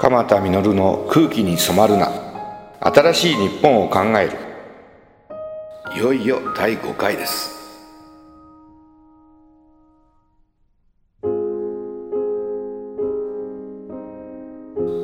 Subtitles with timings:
[0.00, 2.10] 鎌田実の空気に染まるな。
[2.80, 4.38] 新しい日本を考える。
[5.94, 7.50] いよいよ第5回です。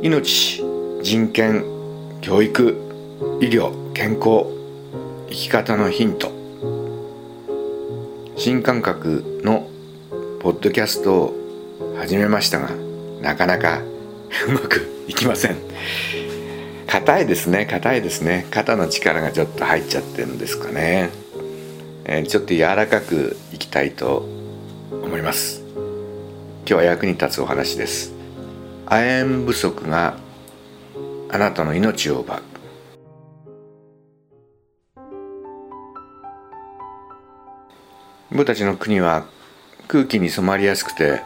[0.03, 0.63] 命
[1.03, 1.63] 人権
[2.23, 2.75] 教育
[3.43, 4.47] 医療健康
[5.29, 6.33] 生き方のヒント。
[8.35, 9.69] 新感覚の
[10.41, 11.35] ポッドキャストを
[11.99, 12.71] 始めましたが
[13.21, 13.83] なかなか
[14.49, 15.57] うまくいきません。
[16.87, 18.47] 硬いですね硬いですね。
[18.51, 21.11] 肩の力がちょっと入っちゃってるんですかね、
[22.05, 24.29] えー、ちょっと柔らかくいきたいと
[24.91, 25.63] 思います。
[25.69, 28.13] 今日は役に立つお話です。
[28.87, 30.17] 亜鉛不足が
[31.31, 32.43] あなたの命を奪う。
[38.31, 39.27] 僕たちの国は
[39.87, 41.21] 空気に染まりやすくて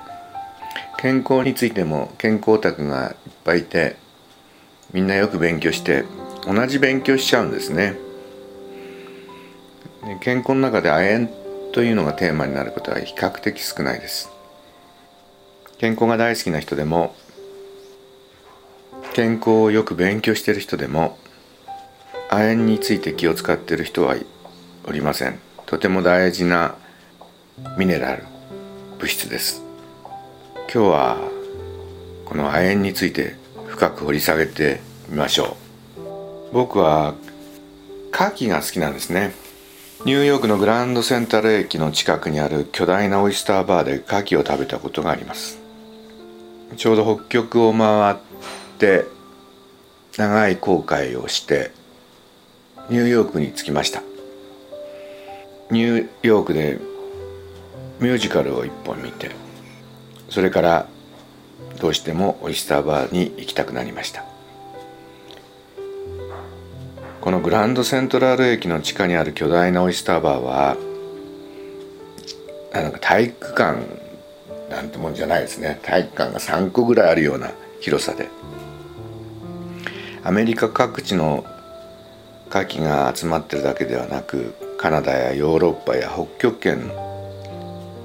[1.01, 3.97] 健康についても健康オタクがいっぱいいて
[4.93, 6.05] みんなよく勉強して
[6.47, 7.97] 同じ勉強しちゃうんですね。
[10.21, 11.29] 健康の中で亜鉛
[11.73, 14.31] というのがテーマになることは比較的少ないです。
[15.79, 17.15] 健康が大好きな人でも
[19.15, 21.17] 健康をよく勉強している人でも
[22.29, 24.17] 亜鉛について気を使っている人は
[24.87, 25.39] おりません。
[25.65, 26.75] とても大事な
[27.79, 28.25] ミネラル
[28.99, 29.70] 物質です。
[30.73, 31.19] 今日は
[32.25, 33.35] この亜鉛について
[33.67, 35.57] 深く掘り下げてみましょ
[35.99, 36.01] う。
[36.53, 37.17] 僕は
[38.13, 39.33] 牡蠣が好きなんですね。
[40.05, 45.59] ニューヨークのグランドセンタル駅の近くにある巨大なオイスターバーで牡蠣を食べたことがあります。
[46.77, 48.17] ちょうど北極を回っ
[48.79, 49.07] て
[50.19, 51.73] 長い航海をして
[52.91, 54.05] ニューヨークに着きました。
[55.73, 56.79] ニューヨークで
[57.99, 59.33] ミュージカルを一本見て
[60.31, 60.87] それから
[61.81, 64.25] どうしてもオイスターバーに行きたくなりました。
[67.21, 70.77] このグランドセントラル駅の地下にある巨大なオイスターバーは
[72.73, 73.79] なんか体育館
[74.71, 75.81] なんてもんじゃないですね。
[75.83, 78.29] 体育館が3個ぐらいあるような広さで。
[80.23, 81.45] アメリカ各地の
[82.51, 86.91] 火器が集まってるだけではなくカナダやヨーロッパや北極圏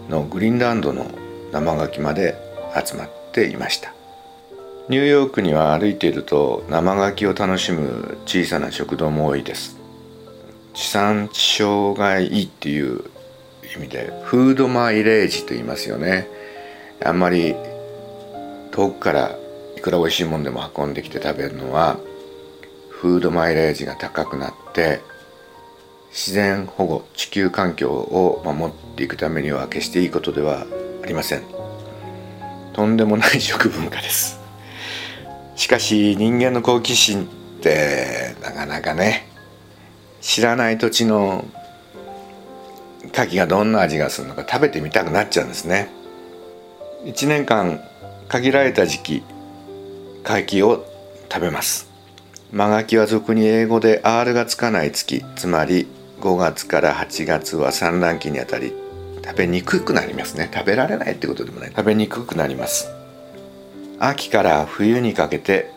[0.09, 1.07] のグリーンランドの
[1.55, 2.35] 生牡蠣まで
[2.85, 3.93] 集まっていました。
[4.89, 9.77] ニューヨークには歩いていると生牡蠣を楽しむ小さな食堂も多いです。
[10.73, 13.05] 地産地消がいいっていう
[13.77, 16.27] 意味でフードマイレージと言いますよね。
[17.01, 17.55] あんまり
[18.71, 19.35] 遠くから
[19.77, 21.97] いくら美味しいもんでも運んできて食べるのは
[22.89, 24.99] フードマイレージが高くなって
[26.09, 30.65] 自然保護地球環境を守っていくためには決していいことでは
[31.05, 31.43] ありません。
[32.73, 34.39] とんでもない食文化です。
[35.55, 37.27] しかし人間の好奇心っ
[37.61, 39.27] てなかなかね
[40.19, 41.45] 知らない土地の
[43.13, 45.89] 牡蠣がどんな味がするのか食べてみたくなっちゃうんですね。
[47.03, 47.79] 1年間
[48.27, 49.23] 限られた時期
[50.23, 50.87] 牡蠣を
[51.31, 51.87] 食べます。
[52.51, 55.85] マガキは俗に英語で R がつかない月つまり
[56.21, 58.73] 5月から8月は産卵期にあたり
[59.25, 60.49] 食べにくくなりますね。
[60.53, 61.69] 食べられないってことでもない。
[61.69, 62.89] 食べにくくなります。
[63.99, 65.71] 秋から冬にかけて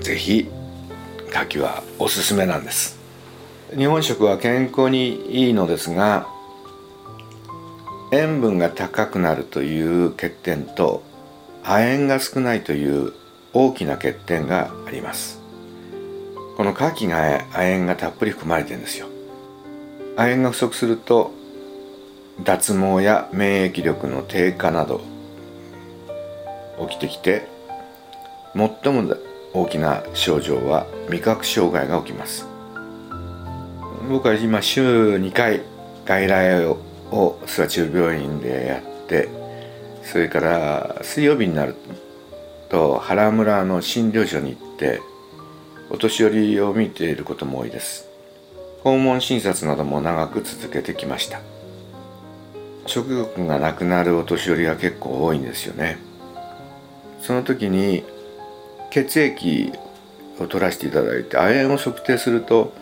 [0.00, 0.48] 是非
[1.28, 2.98] 牡蠣はおすすめなんです。
[3.76, 6.26] 日本食は健康にいいのですが
[8.12, 11.02] 塩分が高くなるという欠点と
[11.64, 13.12] 亜鉛が少ないという
[13.52, 15.40] 大きな欠点があります。
[16.56, 19.08] この牡蠣が亜鉛がたっぷり含まれてるんですよ。
[20.16, 21.32] 亜鉛が不足すると
[22.46, 25.00] 脱毛や免疫力の低下など
[26.88, 27.48] 起きてきて
[28.54, 29.16] 最も
[29.52, 32.46] 大きな症状は味覚障害が起きます。
[34.08, 35.62] 僕は今週2回
[36.04, 36.78] 外来を
[37.10, 39.28] 諏訪中病院でやって
[40.04, 41.74] それから水曜日になる
[42.68, 45.00] と原村の診療所に行って
[45.90, 48.08] お年寄りを見ていることも多いです。
[48.84, 51.40] 訪問診察なども長く続けてきました。
[52.86, 55.98] 食欲がなくなるお年寄りが結構多いんですよね。
[57.20, 58.04] その時に
[58.90, 59.72] 血液
[60.38, 62.72] を取らせていただいて亜鉛を測定すると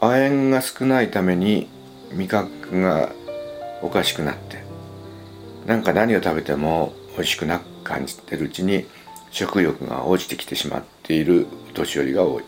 [0.00, 1.68] 亜鉛が少ないために
[2.12, 3.12] 味覚が
[3.82, 4.62] おかしくなって
[5.66, 8.86] なんか何を食べても美味しくなく感じてるうちに
[9.30, 12.44] 食欲が落ちてきてしまっているお年寄りが多い。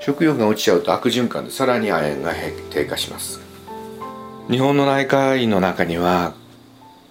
[0.00, 2.34] 食欲が落ちちゃうと悪循環でさらに亜鉛が
[2.70, 3.40] 低下します。
[4.50, 6.34] 日本の内科医の中には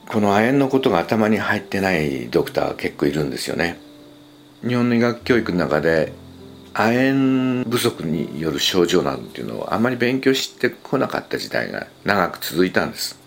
[0.07, 3.79] この亜鉛のことが頭に入ってないドクター結構いるんですよね。
[4.61, 6.13] 日本の医学教育の中で
[6.75, 13.19] 亜鉛不足による症状なんていうのをあまり勉強してこなかった時代が長く続いたんです。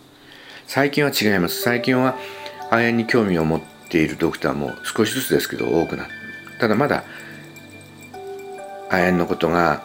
[0.69, 1.61] 最近は違います。
[1.63, 2.17] 最近は
[2.71, 6.11] 亜鉛に興味を持っているドクターも少しずつですけど多くなる
[6.61, 7.05] ただまだ
[8.89, 9.83] 亜鉛のことが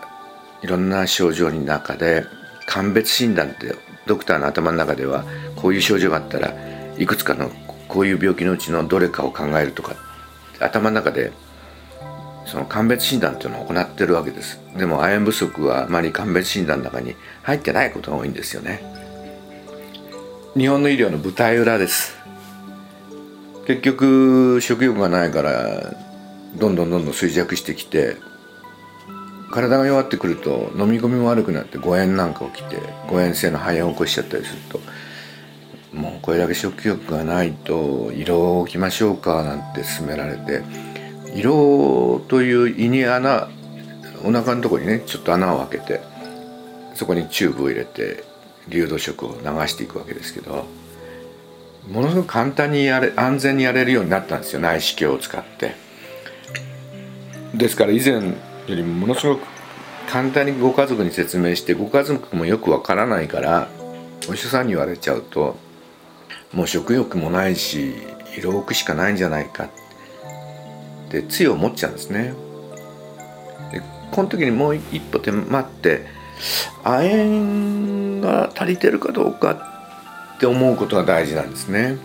[0.62, 2.25] いろんな症状の中で
[2.68, 3.75] 鑑別診断って
[4.06, 5.25] ドクターの頭の中では
[5.56, 6.53] こういう症状があったら
[6.98, 7.51] いくつかの
[7.88, 9.95] こういう病気のうちのどれかを考えるとか
[10.59, 11.31] 頭の中で
[12.45, 14.59] その鑑別診断っていうのを行ってるわけです。
[14.77, 18.81] でも亜鉛不足はあまり鑑別診断の中に入ってないことが多いんですよね。
[20.57, 22.18] 日本の医療の舞台裏です。
[23.68, 25.94] 結局食欲がないから
[26.56, 28.18] どんどんどんどん衰弱してきて
[29.51, 32.77] 体が弱ってくると飲み込みも悪くなって誤嚥なんか起きて
[33.07, 34.80] 誤嚥性の肺炎を起こしちゃったりすると
[35.94, 40.63] もうこれだけ食欲がないと胃ろうを置きましょうかなんて勧められて
[41.36, 43.50] 胃ろうという胃に穴
[44.24, 46.01] お腹のとこにねちょっと穴を開けて
[46.95, 48.24] そこにチューブを入れて
[48.68, 50.65] 流動食を流していくわけですけど
[51.89, 55.75] ものすごく簡単にやれ安全にやれるようになったんですよ内視鏡を使って。
[57.54, 58.33] ですから以前
[58.68, 59.48] よりものすごく
[60.08, 63.69] 簡単にご家族に説明してご家族もよくわからないから
[64.30, 65.58] お医者さんに言われちゃうと
[66.54, 67.94] もう食欲もないし
[68.38, 69.69] 色置くしかないんじゃないかっ
[71.10, 72.34] てつい思っちゃうんですね。
[73.72, 73.81] で
[74.12, 76.06] この時にもう一歩手間って
[76.84, 81.98] 亜鉛が足りてるかどうかって思うことが大事なんですね。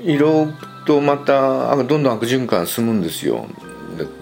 [0.00, 3.46] 色置くとまたどんどん悪循環進むんですよ。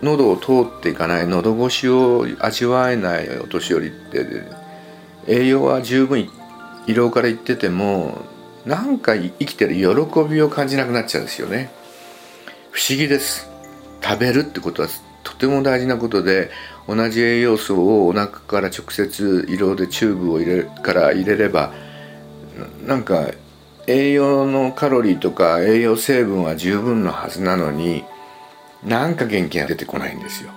[0.02, 4.26] 喉を通っていかない喉越しを味わえないお年寄りって
[5.26, 6.30] 栄養は十分
[6.86, 8.22] 胃ろうから言ってても
[8.64, 11.70] なんか生きてる喜びを感じなくなっちゃうんですよね。
[12.70, 13.48] 不思議です。
[14.02, 14.88] 食べるってことは
[15.24, 16.50] とても大事なことで
[16.86, 21.72] 同じ栄養素をお腹から直接胃ろうでチューブを入れから入れれば
[22.86, 23.28] なんか
[23.88, 28.04] 栄養のカロリーとか栄養成分は十分のはずなのに
[28.86, 30.50] なんか元気が出てこないんですよ。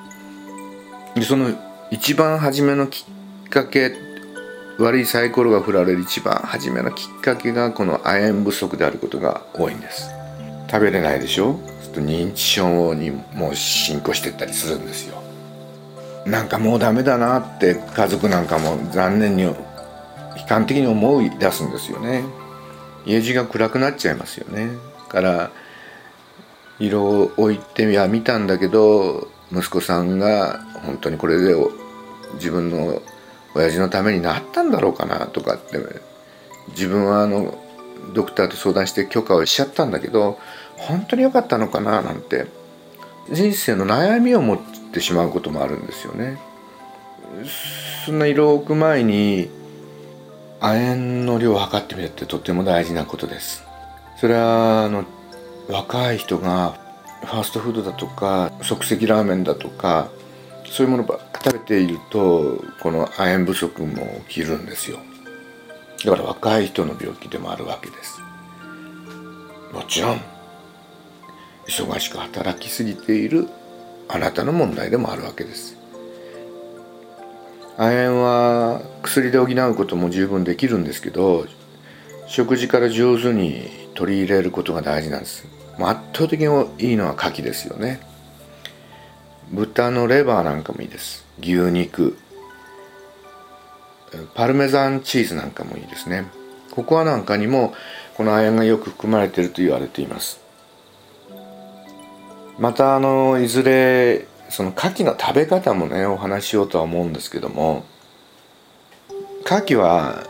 [1.16, 1.50] でその
[1.92, 3.06] 一番初めのき
[3.46, 3.92] っかけ
[4.78, 10.12] 悪いサイコロが振られる一番初めのきっかけがこの亜鉛不足であることが多いんです。
[10.70, 11.50] 食べれないでしょ？
[11.50, 11.60] ょ
[11.92, 15.22] と認知症にもう進行してったりするんですよ。
[16.26, 19.56] なんかもうダメだなって家族なんかも残念に悲
[20.48, 22.24] 観的に思い出すんですよね。
[23.06, 24.70] 家路が暗くなっちゃいますよね。
[25.08, 25.50] から
[26.80, 31.54] 色を置いては見たんだけど息子さんが本当にこれで
[32.36, 33.02] 自分の
[33.56, 35.78] 親父のためになったんだろうかなとかって
[36.70, 37.58] 自分はあの
[38.14, 40.40] ドクターと相談して許可をしちゃったんだけど
[40.78, 42.48] 本当に良かったのかななんて
[43.32, 44.60] 人生の悩みを持っ
[44.92, 46.40] てしまうこともあるんですよね。
[48.06, 49.50] そんな色を置く前に
[50.60, 53.64] 亜鉛の量を測ってみるってとても大事なことです。
[54.18, 55.06] それはあの
[55.70, 56.80] 若い人が
[57.22, 60.10] ファーストフードだとか即席ラーメンだとか
[60.66, 64.98] そういうものばっか食べているとこの亜鉛不足も起きるんですよ。
[66.04, 68.20] だから若い人の病気でもあるわけです。
[69.72, 70.22] もちろん
[71.68, 73.48] 忙しく働きすぎている
[74.08, 75.78] あなたの問題でもあるわけです。
[77.78, 81.46] 亜鉛は薬で補うことも十分できるんですけど
[82.28, 85.59] 食事から上手に取り入れることが大事なんです。
[85.88, 86.46] 圧倒的に
[86.80, 88.02] いいのは牡蠣ですよね。
[89.52, 91.26] 豚のレバーなんかもいいです。
[91.40, 92.18] 牛肉。
[94.34, 96.26] パルメザンチーズなんかもいいですね。
[96.72, 97.74] ココアなんかにも
[98.16, 100.40] この亜鉛がよく含まれていると言われています。
[102.58, 107.86] またあのいずれその牡蠣の食べ方もねお話ししようとは思うんですけども
[109.46, 110.24] 牡蠣は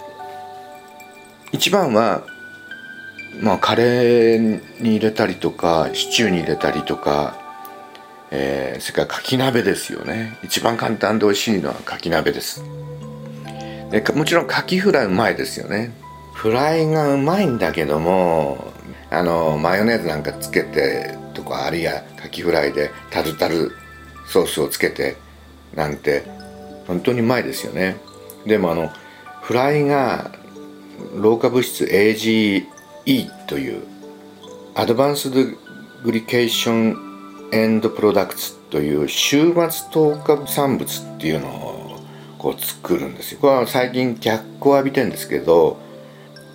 [1.51, 2.23] 一番は
[3.41, 7.49] まあカレーに入れたりとかシチューに入れたりとか
[8.31, 10.37] えー、それから牡蠣鍋ですよね。
[10.43, 12.63] 一番簡単で美味しいのは牡蠣鍋です。
[13.91, 15.91] でもちろん牡蠣フライうまいですよね。
[16.33, 18.71] フライがうまいんだけども
[19.09, 23.71] あのマヨネーズなんかつけてとかあるいは牡蠣フライでタルタル
[24.27, 25.17] ソースをつけて
[25.73, 26.23] なんて
[26.85, 27.97] 本当にうまいですよね。
[28.45, 28.91] でもあの
[29.41, 30.31] フライが
[31.15, 32.65] 老化物質 AG
[33.05, 33.83] AGE という
[34.75, 35.43] アドバンスド
[36.03, 41.99] グリケーションエンドプロダクツという終末糖化産物っていうのを
[42.37, 43.39] こう作るんですよ。
[43.41, 45.77] これは最近脚光浴びてるんですけど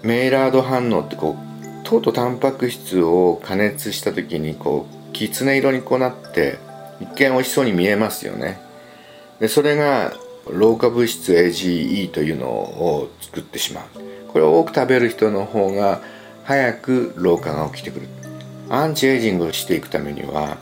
[0.03, 6.59] メイラード反応ってこう糖とタンパク質を加熱した時にこうきつね色にこうなって
[7.01, 8.61] 一見美味しそうに見えますよね。
[9.41, 10.13] でそれが
[10.51, 13.85] 老化物質 AGE というのを作ってしまう。
[14.29, 16.01] これを多く食べる人の方が
[16.45, 18.09] 早く老化が起きてくる。
[18.71, 20.59] アンチエイジングをしていくためには、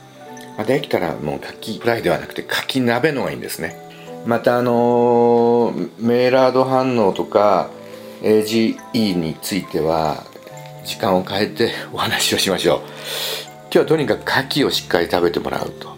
[0.57, 3.77] まあ、できたらもう柿フライではなくて柿鍋のがいいんですね。
[4.27, 7.71] またあのー、メイラード反応とか
[8.23, 8.77] AGE
[9.17, 10.25] については
[10.85, 12.79] 時間を変えて お話をしましょう。
[13.65, 15.97] 今日はとにかく牡蠣をしっかり食べてもらうと。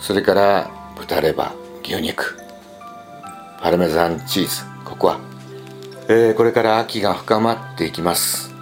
[0.00, 2.38] それから豚レバー牛肉。
[3.60, 5.18] パルメザンチーズここは、
[6.08, 8.57] えー、これから秋が深まっていきます。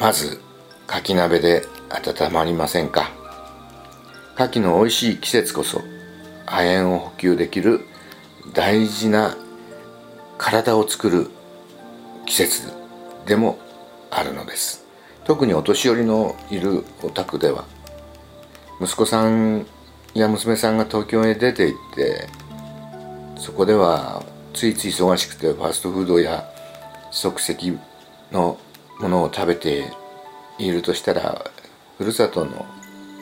[0.00, 0.40] まず
[0.88, 3.10] 牡蠣鍋で温まりませんか。
[4.36, 5.80] 牡蠣の美味しい季節こそ
[6.46, 7.80] 亜鉛を補給できる
[8.52, 9.36] 大事な
[10.36, 11.30] 体を作る
[12.26, 12.72] 季節
[13.26, 13.58] でも
[14.10, 14.84] あるのです。
[15.24, 17.64] 特にお年寄りのいるお宅では
[18.80, 19.66] 息子さん
[20.12, 22.28] や娘さんが東京へ出て行って
[23.38, 24.22] そこでは
[24.52, 26.48] ついつい忙しくてファストフードや
[27.10, 27.78] 即席
[28.30, 28.58] の
[29.00, 29.92] ものを食べて
[30.58, 31.44] いるとしたら
[31.98, 32.66] ふるさとの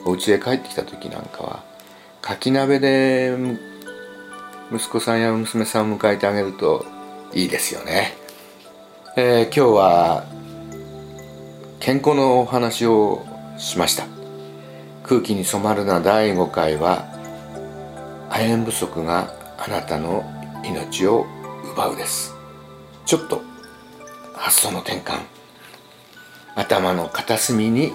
[0.05, 1.63] お家へ帰ってきた時なんかは
[2.21, 3.35] かき鍋で
[4.73, 6.85] 息子さんや娘さんを迎えてあげると
[7.33, 8.13] いいですよね、
[9.15, 10.25] えー、今日は
[11.79, 13.25] 健康のお話を
[13.57, 14.05] しました。
[15.03, 17.05] 空気に染まるな第5回は
[18.29, 20.23] 亜鉛不足があなたの
[20.63, 21.25] 命を
[21.73, 22.33] 奪うです。
[23.05, 23.41] ちょっと
[24.33, 25.19] 発想の転換。
[26.55, 27.93] 頭の片隅に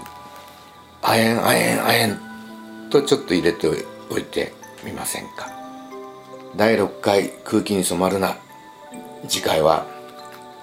[1.02, 3.68] 亜鉛亜鉛亜鉛とちょっと入れて
[4.10, 4.52] おいて
[4.84, 5.50] みませんか。
[6.56, 8.36] 第6回空気に染まるな。
[9.28, 9.86] 次回は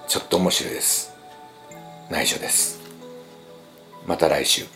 [0.08, 1.14] ちょっと面白いです。
[2.10, 2.80] 内緒です。
[4.06, 4.75] また来週。